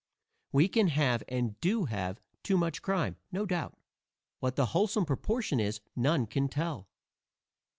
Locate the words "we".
0.51-0.67